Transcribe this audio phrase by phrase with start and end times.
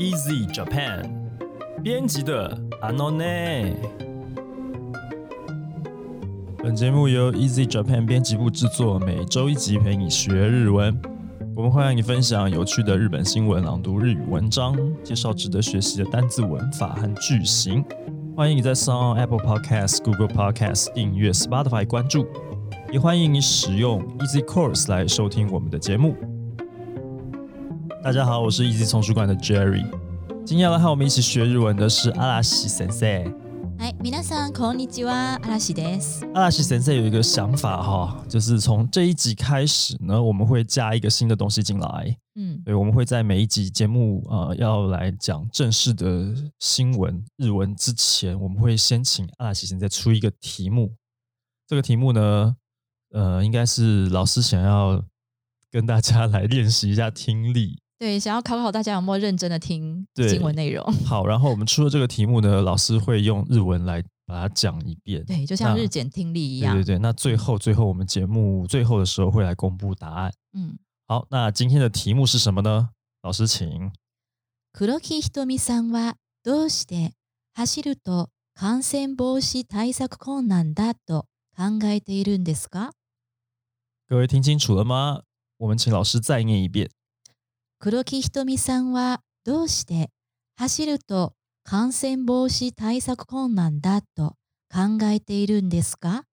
[0.00, 1.04] Easy Japan
[1.82, 3.76] 编辑的阿诺内。
[6.56, 10.98] 本节目由 Easy Japan 编辑部制作，每周一集陪你学日文。
[11.54, 14.74] 我们会让你分享有趣的日本新闻、朗读日语文章，
[15.04, 17.84] 介绍值得学习的单字、文法和句型。
[18.34, 22.26] 欢迎你在 s o n Apple Podcast、Google Podcast 订阅、Spotify 关注，
[22.90, 26.16] 也欢迎你使用 Easy Course 来收听我们的节目。
[28.03, 29.85] 大家好，我是 Easy 丛书馆的 Jerry。
[30.45, 33.33] 今天要来和我们一起学日文的是阿拉西先生。
[33.77, 36.25] はい、皆さんこんにちは、嵐です。
[36.33, 42.17] 阿拉西先生有一个想法哈，就是从这一集开始呢，我们会加一个新的东西进来。
[42.35, 50.93] 嗯，对，我们会在每一集节目呃要来讲正式的新闻日文之前，我们会先请阿拉西先生出一个题目。
[51.67, 52.55] 这个题目呢，
[53.11, 55.03] 呃，应该是老师想要
[55.71, 57.78] 跟大家来练习一下听力。
[57.99, 60.83] 对，想要考考大家有没有认真的听对新闻内容。
[61.05, 65.23] 好，然后我们出了这个题目呢，老师会用日文来把它讲一遍。
[65.25, 66.75] 对，就像那日检听力一样。
[66.75, 70.33] 对对对，那最后最后我们节目最后的时候会来公布答案。
[70.53, 72.89] 嗯，好，那今天的题目是什么呢？
[73.21, 73.91] 老师请。
[74.73, 77.13] 黒木ひとみさんはどうして
[77.55, 82.91] 走ると感染防止対策困難だと考えているんですか？
[84.09, 85.21] 各位听清楚了吗？
[85.57, 86.89] 我们请老师再念一遍。
[87.79, 90.09] 黒木ひとみさんはどうして
[90.55, 94.35] 走ると感染防止対策困難だと
[94.69, 96.23] 考えているんですか？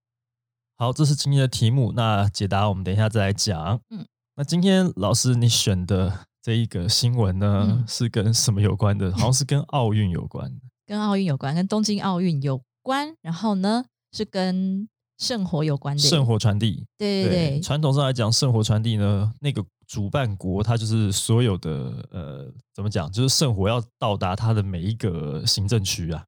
[0.77, 1.93] 好，这是今天的题目。
[1.93, 3.81] 那解答我们等一下再来讲。
[3.91, 9.13] 嗯嗯，那今天老师你选的这一个新闻呢，嗯是跟什么有关的？
[9.13, 10.61] 好像是跟奥运有关的。
[10.87, 13.15] 跟奥运有关，跟东京奥运有关。
[13.23, 16.03] 然后呢，是跟圣火有关的。
[16.03, 16.85] 圣火传递。
[16.99, 26.26] 对对对，传统上来讲，圣火传递呢，那个 主办国它就是所有的呃，怎么讲，就是圣火要到达它的每一个行政区啊。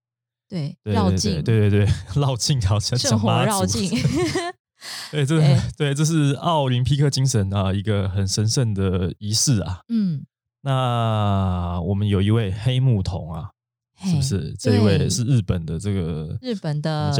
[0.47, 3.89] 对对对绕境，对对对， 绕境好像圣火绕境。
[5.11, 9.81] 对，这对 对这是奥林匹克精神啊，一个很神圣的仪式啊。
[9.89, 10.25] 嗯，
[10.61, 13.51] 那我们有一位黑木瞳啊，
[14.03, 14.55] 是不是？
[14.57, 17.11] 这一位是日本的这个日本的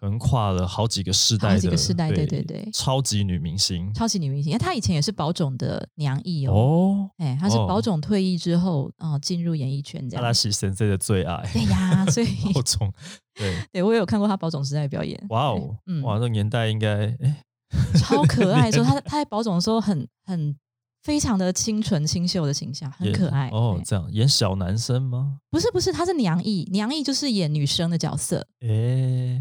[0.00, 4.56] 讲，横跨了好几个世代的，好几个世代对对对超级女明星超级女明星？
[4.58, 6.52] 她以前也是宝冢的娘役哦。
[6.52, 10.22] 哦，哎，她是哦宝冢退役之后啊，进入演艺圈这样。
[10.22, 12.90] 阿拉西先生的最爱，对呀， 所以宝冢，
[13.34, 15.20] 对， 对我有看过她宝冢时代的表演。
[15.28, 17.42] 哇哦，嗯哇，那个年代应该哎，
[18.00, 18.70] 超可爱。
[18.70, 20.56] 说她她在宝冢的时候很很
[21.02, 23.48] 非常的清纯清秀的形象，很可爱。
[23.48, 25.38] 哦，这样演小男生吗？
[25.50, 28.46] 不是不是，他是娘役，娘役就是演女生的角色。
[28.60, 28.68] 哎，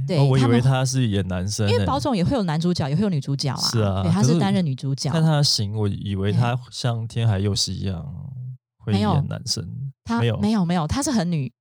[0.07, 3.57] 对哦我以为他是演男生欸，因为宝总也会有男主角，也会有女主角啊。
[3.57, 5.11] 是啊对，他是是担任女主角。
[5.13, 8.05] 但他的型，我以为他像天海佑希一样
[8.77, 9.67] 会演男生，
[10.05, 11.51] 他没有没有没有，他是很女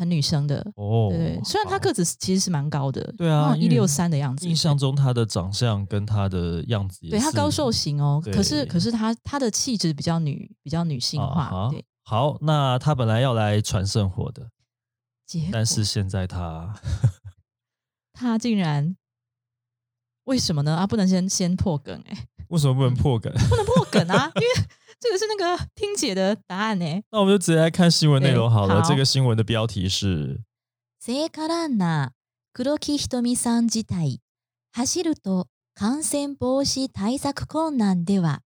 [0.00, 0.60] 很女生的。
[0.76, 1.08] 哦。
[1.10, 4.48] 对对，虽然她好个子其实是蛮高的，对啊一六三的样子。
[4.48, 11.42] 印象中她的长相跟她的样子对她高瘦型哦，可是可是她她的气质比较女，比较女性化。
[11.44, 14.48] 啊对，好，那她本来要来传圣火的，
[15.52, 16.74] 但是现在她
[18.14, 18.96] 她竟然
[20.24, 20.74] 为什么呢？
[20.76, 23.32] 啊，不能先先破梗哎、为什么不能破梗？
[23.48, 24.68] 不能破梗啊，因为
[24.99, 28.75] 这个是那个听姐的答案呢、那我们就直接来看新闻内容好了。
[28.75, 30.41] 对好这个新闻的标题是
[31.01, 32.09] 聖火ランナー
[32.53, 34.21] 黒木瞳さん自体
[34.73, 38.39] 走ると感染防止対策困難では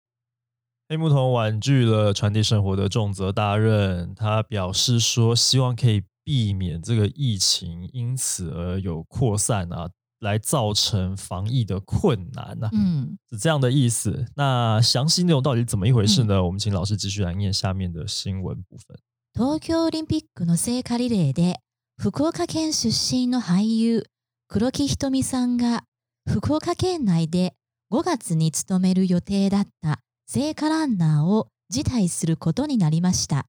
[0.88, 9.90] 黑木瞳婉拒了传递圣火的重责大任，他表示说，希望可以避免这个疫情因此而有扩散啊，
[10.22, 14.26] 来造成防疫的困难啊，嗯，是这样的意思。
[14.34, 16.42] 那详细内容到底怎么一回事呢？
[16.42, 18.98] 我们请老师继续来念下面的新闻部分。
[19.36, 21.60] 東京オリンピックの聖火リレーで
[21.96, 24.04] 福岡県出身の俳優
[24.48, 25.84] 黒木瞳さんが
[26.28, 27.54] 福岡県内で
[27.92, 33.46] 5月に務める予定だった聖火ランナーを辞退することになりました。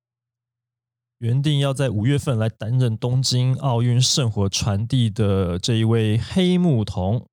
[1.19, 7.25] 原定要在五月份来担任东京奥运圣火传递的这一位黑木瞳，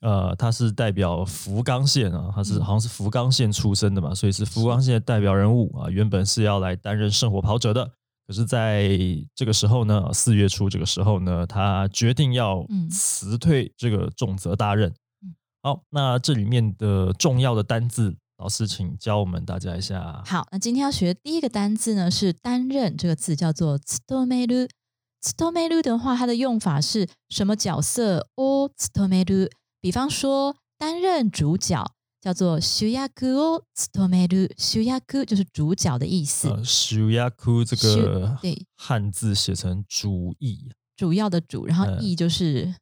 [0.00, 5.88] 呃，他是代表福冈县啊，他是嗯好像是福冈县出生的嘛，所以是福冈县的代表人物啊。
[5.88, 7.90] 原本是要来担任圣火跑者的，
[8.26, 8.98] 可是在
[9.34, 14.90] 这个时候呢，四月初这个时候呢，他决定要嗯辞退这个重责大任
[15.22, 15.34] 嗯。
[15.62, 20.23] 好，那这里面的重要的单字，老师请教我们大家一下。
[20.25, 28.29] 好，那今天要学的第一个单字呢是“担任”这个字，叫做 “tsutomeru”。tsutomeru 的话，它的用法是什么角色？
[28.35, 29.49] o tsutomeru。
[29.81, 31.85] 比方说担任主角，
[32.21, 34.49] 叫做主役を務める。
[34.55, 36.47] 主役就是主角的意思。
[36.47, 42.73] 呃，主役这个对汉字写成主役，主要的主，然后嗯役就是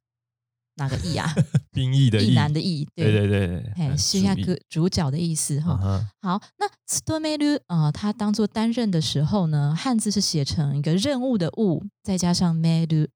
[0.76, 1.32] 哪个役啊？
[1.72, 6.04] 兵役的役，役男的役，对对对对，嘿，嗯主役主主角的意思哈。
[6.20, 13.08] 好，那 s t o m e r 啊，它当做担任的时候呢，汉字是写成一个任务的务，再加上 meru。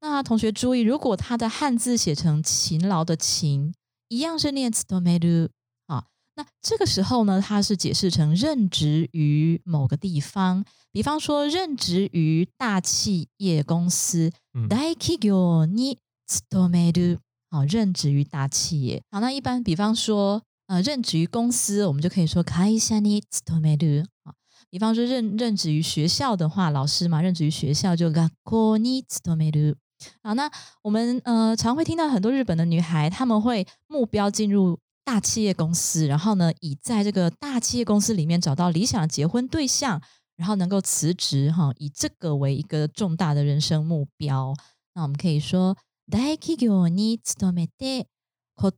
[0.00, 3.72] 那同学注意，如果它的汉字写成勤劳的勤，
[4.08, 5.48] 一样是念 s t o m e r
[5.86, 6.04] 啊。
[6.34, 17.19] 那这个时候呢，它是解释成任职于某个地方，比方说任职于大企业公司，嗯大企業に 勤める。
[17.49, 19.01] 好，任职于大企业。
[19.09, 24.05] 好，那一般比方说，呃，任职于公司，我们就可以说会社に勤める。
[24.23, 24.33] 啊，
[24.69, 29.75] 比方说任任职于学校的话，老师嘛，任职于学校就学校に勤める。
[30.21, 30.51] 好，那
[30.83, 40.01] 我们呃常会听到很多日本的女孩，她们会目标进入大企业公司，然后呢，以在这个大企业公司里面找到理想的结婚对象，
[40.35, 44.53] 然后能够辞职哈，以这个为一个重大的人生目标。
[44.93, 45.77] 那我们可以说
[46.11, 48.07] 大企業に勤めて
[48.55, 48.71] 寿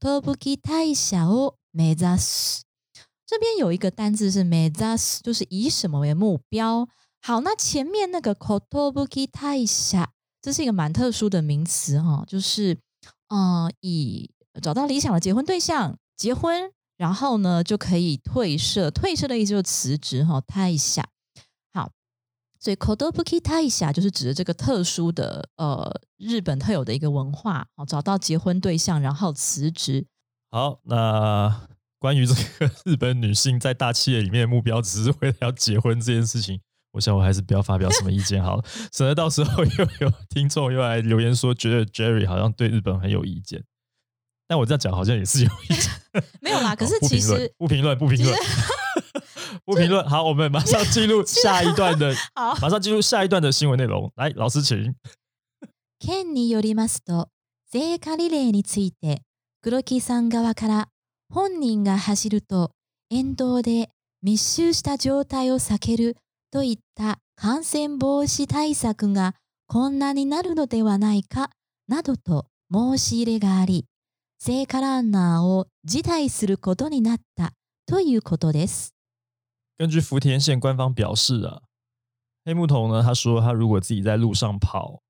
[0.57, 2.63] 大社を目指す。
[3.25, 6.88] 这边有一个单字是目指す，就是以什么为目标。
[7.22, 10.07] 好，那前面那个寿大社，
[10.42, 12.80] 这是一个蛮特殊的名词哈，就是
[13.28, 14.31] 呃，以
[14.62, 18.90] 找到理想的结婚对象结婚，然后呢就可以退社。
[18.90, 21.07] 退社的意思就是辞职哈，太下。
[22.64, 30.06] 好，所以 kodobuki 太下就是指的这个特殊的呃日本特有的一个文化哦，找到结婚对象然后辞职。
[30.50, 31.69] 好，那
[31.99, 36.61] 关于这个 日本女性在大企业里面的目标，只是为了要结婚这件事情，
[36.93, 43.64] 我想我还是不要发表什么意见好了， 省得到时候又有听众又来留言说，觉得 Jerry 好像对日本很有意见。
[44.46, 45.90] 但我这样讲好像也是有意见，
[46.40, 48.38] 没有啦，可是其评论实不评论不评论
[49.64, 50.05] 不评论。
[50.08, 52.55] 好，我们马上进入 下一段的， 好。
[52.61, 54.12] 马上进入下一段的新闻内容。
[54.16, 54.94] 来，老师请。
[55.99, 57.28] 県によりますと、
[57.72, 59.22] 聖火リレーについて、
[59.62, 60.88] 黒木さん側から
[61.32, 62.72] 本人が走ると
[63.11, 63.88] 沿道で
[64.22, 66.16] 密集した状態を避ける
[66.50, 69.34] といった感染防止対策が
[69.66, 71.50] 困難になるのではないか
[71.88, 73.87] などと申し入れがあり、
[74.38, 77.52] 聖火ランナーを辞退することになった
[77.87, 78.94] ということです。
[79.76, 81.62] 根据福田县官方表示啊，
[82.44, 85.03] 黑木瞳呢，他说他如果自己在路上跑，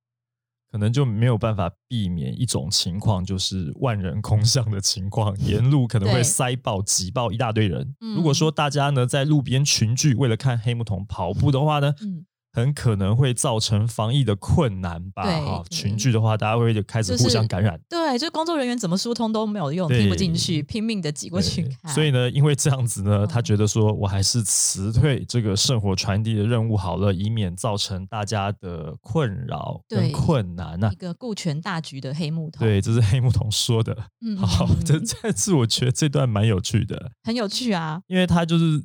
[0.70, 7.94] 可能就没有办法避免一种情况，就是万人空巷的情况，沿路可能会塞爆、挤爆一大堆人。
[8.00, 15.24] 嗯如果说大家呢在路边群聚，为了看黑木瞳跑步的话呢，嗯，很可能会造成防疫的困难吧？
[15.24, 17.78] 对啊，群聚的话，大家会开始互相感染。
[17.88, 21.92] 对，就是工作人员怎么疏通都没有用，对听不进去，拼命的挤过去看。
[21.92, 33.96] 所以呢，因为这样子呢，嗯他觉得说我还是辞退这个圣火传递的任务好了，以免造成大家的困扰跟困难呐、一个顾全大局的黑木头，对，这是黑木瞳说的。
[34.24, 38.84] 嗯，好嗯，这这次我觉得这段蛮有趣的，很有趣啊，因为他就是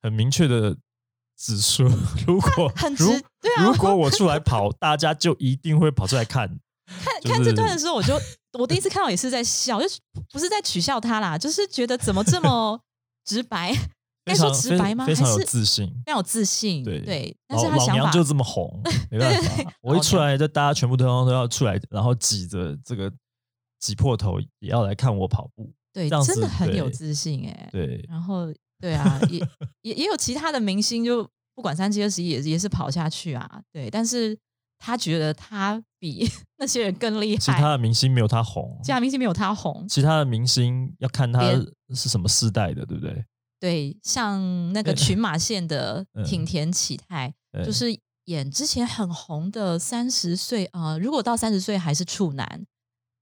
[0.00, 0.76] 很明确的
[1.40, 1.84] 指数，
[2.28, 3.10] 如果很直如
[3.40, 6.46] 对啊如果我出来跑，大家就一定会跑出来看。
[6.86, 8.14] 看就是看这段的时候，我就
[8.58, 9.98] 我第一次看到也是在笑，就是
[10.30, 12.78] 不是在取笑他啦，就是觉得怎么这么
[13.24, 13.74] 直白，
[14.24, 15.06] 该说直白吗？
[15.06, 15.86] 非常有自信。
[16.04, 16.84] 非常有自信？
[16.84, 23.10] 对对，但是老他想法老娘就这么红， 没办对对法，我一出来，就大家全部都要都要出来，然后挤着这个
[23.78, 25.72] 挤破头也要来看我跑步。
[25.92, 28.46] 对真的很有自信哎、对，然后
[28.80, 29.40] 对啊，也
[29.82, 34.38] 也也有其他的明星，就不管三七二十一也也是跑下去啊，对，但是
[34.78, 36.26] 他觉得他比
[36.58, 41.40] 那些人更厉害，其他的明星没有他红，其他明星没有他红，其他的明星要看他
[41.94, 43.24] 是什么世代的，对不对？
[43.60, 45.18] 对，像那个群。
[45.18, 46.24] 马县的嗯。
[46.24, 47.62] 挺田启太，对。
[47.62, 47.94] 就是
[48.24, 52.64] 演之前很红的三十岁啊、呃如果到三十岁还是处男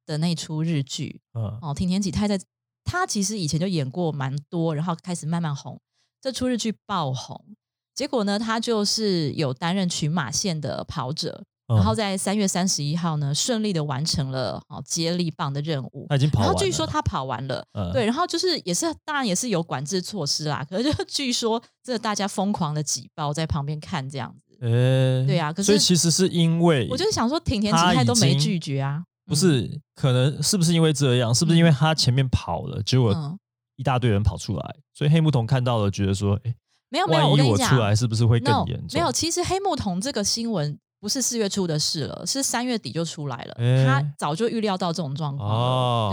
[0.06, 1.58] 的那出日剧嗯。
[1.60, 2.38] 哦，挺田启太在
[2.90, 5.78] 他其实以前就演过蛮多，然后开始慢慢红，
[6.22, 7.38] 这出日剧爆红，
[7.94, 16.16] 结果呢，他就是有担任群马县的跑者，然后嗯在三月三十一号呢，顺利的完成了哦接力棒的任务他。
[16.16, 16.52] 已经跑完了。
[16.52, 31.34] 然后据说他跑完了，嗯对，然后就是也是当然也是有管制措施啦，可是就据说这大家疯狂的挤爆在旁边看这样子，呃，对啊可是所以其实是因为我就是想说挺田启他已太都没拒绝啊，不是，可能是不是因为这样？
[31.34, 33.38] 是不是因为他前面跑了，结果嗯，
[33.76, 36.54] 一大堆人跑出来，所以黑木瞳看到了，觉得说，哎，
[36.88, 38.98] 没有没有，我跟你讲我出来是不是会更严重？
[38.98, 45.54] 没有，其实黑木瞳这个新闻不是四月初的事了，是三月底就出来了，诶他早就预料到这种状况了。
[45.54, 46.10] 哦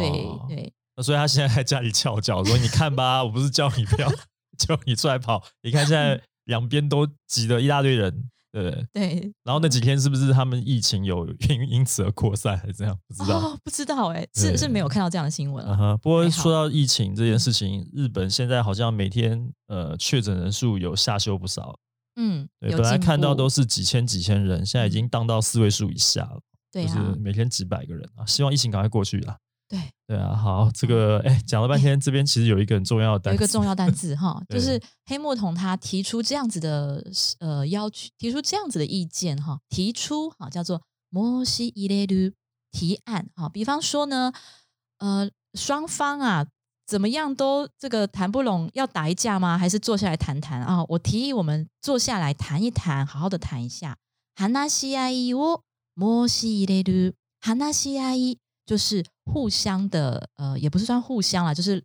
[0.48, 4.10] 对对，所以他现在在家里翘脚说：“你看吧，我不是叫你不要，
[4.60, 5.44] 叫你出来跑。
[5.64, 8.30] 你看现在两边都挤了一大堆人，
[8.62, 9.34] 对对？
[9.44, 12.98] 然后那几天是不是他们疫情有 因因此而扩散，还是这样？
[13.08, 13.38] 不知道。
[13.40, 15.74] 哦，不知道哎，是是没有看到这样的新闻啊。
[15.74, 21.78] 嗯哼，不过说到疫情这件事情，日本现在好像每天呃确诊人数有下修不少。
[22.16, 26.40] 嗯，对，本来看到都是几千几千人，现在已经荡到四位数以下了，
[26.72, 28.26] 就是每天几百个人啊。
[28.26, 29.36] 希望疫情赶快过去啊。
[29.69, 37.05] 对，对啊，好，这个哎讲了半天，这边其实有一个很重要的单词，有一个重要单字哈， 就对是黑木瞳他提出这样子的
[37.39, 42.33] 呃要求，提出这样子的意见哈，提出哈叫做摩西伊雷鲁
[42.73, 44.33] 提案哈，比方说呢，
[44.99, 46.47] 呃，双方啊
[46.87, 49.57] 怎么样都这个谈不拢，要打一架吗？
[49.57, 50.85] 还是坐下来谈谈啊？
[50.89, 53.97] 我提议我们坐下来谈一谈，好好的谈一下。
[54.35, 55.63] 話し合いを
[55.97, 61.85] 申し入れる，話し合い 就是互相的，呃，也不是算互相啦，就是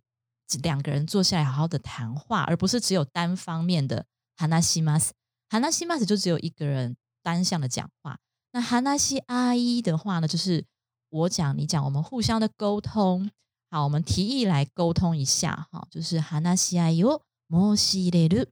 [0.62, 5.10] 两个人坐下来好好的谈话，而不是只有单方面的話します。
[5.48, 8.18] 話します就只有一个人单向的讲话。
[8.52, 10.64] 那話し合い的话呢，就是
[11.10, 13.30] 我讲你讲，我们互相的沟通。
[13.68, 18.50] 好，我们提议来沟通一下，哈，就是話し合いを申し入れる。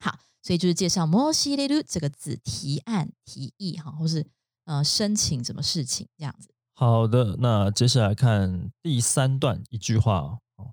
[0.00, 4.26] 好，所以就是介绍申し入れる这个字，提案、提议，哈，或是
[4.64, 6.50] 呃申请什么事情这样子。
[6.80, 10.72] 好的，那接下来看第三段一句话哦。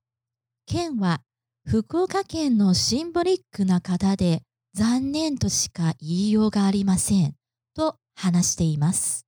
[0.65, 1.21] 県は
[1.65, 7.35] 福岡県のシンボリックな方で残念としか言いようがありません
[7.73, 9.25] と話しています。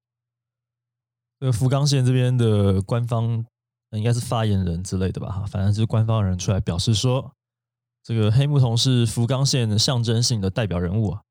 [1.39, 3.45] 这个福冈县这边的官方
[3.91, 7.33] 呃应该是发言人之类的吧，哈，反正就是官方人出来表示说，
[8.03, 11.21] 这个黑木瞳是福冈县象征性的代表人物啊。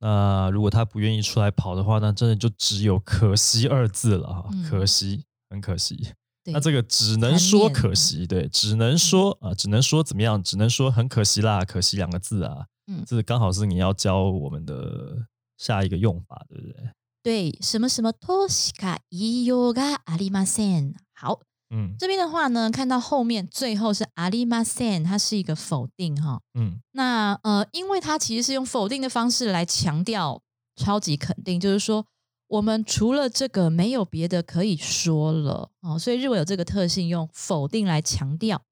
[0.00, 6.12] 那如果他不愿意出来跑的话，那真的就只有可惜二字了哈，嗯可惜，很可惜。
[6.44, 16.90] 对，那这个只能说残念可惜，对，只能说啊，只能说怎么样，只能说很可惜啦，可惜两个字啊，嗯这刚好是你要教我们的下一个用法，对不对？
[17.22, 20.92] 对什么什么としか言いようがありません。
[21.14, 26.40] 好， 嗯这边的话呢，看到后面最后是ありません，它是一个否定哈。
[26.54, 30.42] 嗯那呃，因为它其实是用否定的方式来强调
[30.76, 32.06] 超级肯定，就是说
[32.48, 38.62] 我们除了这个没有别的可以说了哦，所以日文有这个特性，用否定来强调。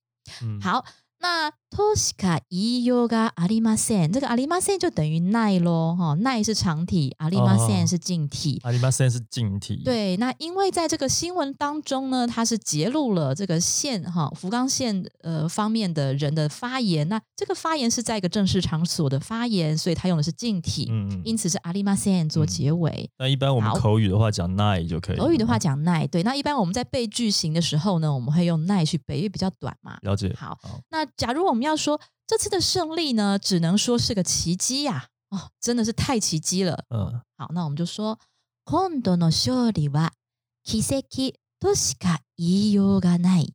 [0.43, 0.85] 嗯，好，
[1.19, 8.61] 那 としか言いようがありません，这个ありません就等于ない咯，哈、ない是长体，ありませ哦ん是静体。
[8.63, 21.23] 阿里巴现在是静体，，对，那因为在这个新闻当中呢，它是揭露了这个县哈福冈县呃方面的人的发言，那这个发言是在一个正式场所的发言，所以它用的是静体，嗯嗯。
[21.25, 23.11] 因此是阿里马线做结尾。
[23.19, 29.97] 那一般我们好口语的话讲 night 就可以了，俄语的话讲奈，对，那一般我们在背句型的时候呢，我们会用奈去背，因为比较短嘛。
[30.03, 30.35] 了解。
[30.39, 36.85] 好，好，那假如我们 要说这次的胜利呢，只能说是个奇迹呀、哦，真的是太奇迹了。
[36.91, 38.19] 嗯，好，那我们就说
[38.65, 40.11] 今度の勝利は
[40.65, 43.55] 奇跡としか言いようがない。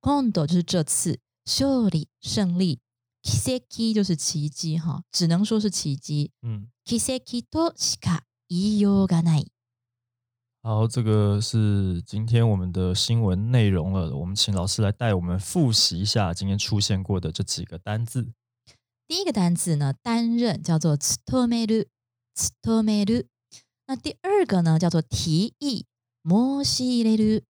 [0.00, 2.80] 今度就是这次勝利胜利，
[3.22, 6.30] 奇跡就是奇迹哈，只能说是奇迹。
[6.42, 9.50] 嗯，奇跡としか言いようがない。
[10.68, 14.16] 好，这个是今天我们的新闻内容了。
[14.16, 18.32] 我们请老师来带我们复习一下今天出现过的这几个单字。
[19.06, 21.88] 第一个单词呢，担任叫做務める，
[22.34, 23.26] 務める。
[23.86, 25.84] 那第二个呢，叫做提议，
[26.24, 27.42] 申し入れる，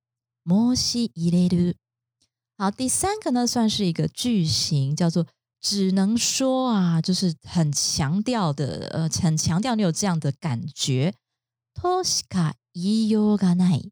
[0.45, 1.77] 申し入れる。
[2.59, 5.29] 好，第三个呢，算是一个句型，叫做
[5.61, 11.15] 只能说啊，就是很强调的，呃，很强调你有这样的感觉。
[11.75, 13.91] としか 言いようがない，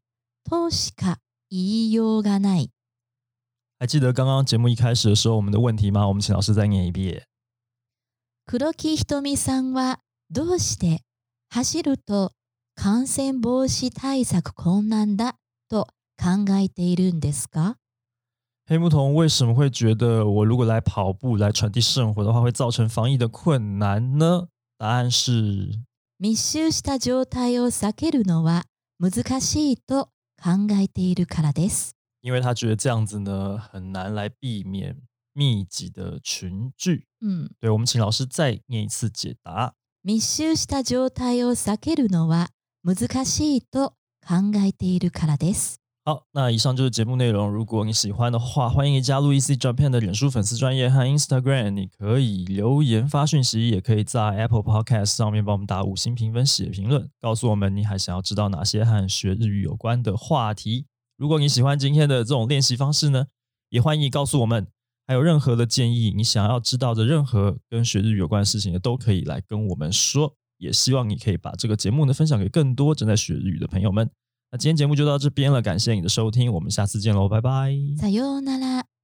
[0.49, 1.17] としか
[1.49, 2.71] 言いようがない。
[3.79, 6.07] 还记得刚刚节目一开始的时候我们的问题吗？
[6.07, 7.23] 我们请老师再念一遍。
[8.45, 9.99] 黒木ひとみさんは
[10.29, 11.01] どうして
[11.49, 12.31] 走ると
[12.75, 15.35] 感染防止対策困難だ
[15.69, 15.87] と
[16.17, 17.77] 考えているんですか
[18.65, 24.47] 黑木瞳为什么会觉得我如果来跑步来传递圣火的话，会造成防疫的困难呢？
[24.77, 25.79] 答案是
[26.17, 28.63] 密集した状態を避けるのは
[28.98, 30.10] 難しいと
[30.42, 31.94] 考えているからです。
[32.20, 35.00] 因为他觉得这样子呢很难来避免
[35.32, 37.06] 密集的群聚。
[37.20, 39.74] 嗯，对，我们请老师再念一次解答。
[40.02, 42.48] 密集した状態を避けるのは
[42.82, 43.94] 難しいと
[44.26, 45.80] 考えているからです。
[46.08, 60.86] 好，那以上就是节目内容，如果你喜欢的话，欢迎你加入 EC Japan 的脸书粉丝专业和 Instagram 你可以留言发讯息，也可以在 apple podcast 上面帮我们打五星评分写评论，告诉我们你还想要知道哪些和学日语有关的话题。
[61.18, 63.26] 如果你喜欢今天的这种练习方式呢，
[63.68, 64.66] 也欢迎你告诉我们，
[65.06, 74.08] 还有任何的建议，你想要知道的任何跟学日语有关的事情也都可以来跟我们说，也希望你可以把这个节目呢分享给更多正在学日语的朋友们。
[74.50, 77.72] 那今天节目就到这边了，感谢你的收听，我们下次见喽，拜拜。
[77.98, 78.97] さよなら。